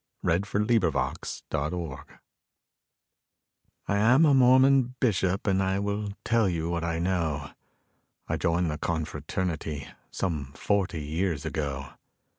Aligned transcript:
THE 0.23 0.39
MORMON 0.51 0.79
BISHOP'S 0.79 1.43
LAMENT 1.53 2.01
I 3.87 3.97
am 3.97 4.25
a 4.25 4.33
Mormon 4.33 4.95
bishop 4.99 5.45
and 5.45 5.61
I 5.61 5.77
will 5.77 6.13
tell 6.25 6.49
you 6.49 6.71
what 6.71 6.83
I 6.83 6.97
know. 6.97 7.51
I 8.27 8.35
joined 8.37 8.71
the 8.71 8.79
confraternity 8.79 9.87
some 10.11 10.53
forty 10.55 11.03
years 11.03 11.45
ago. 11.45 11.89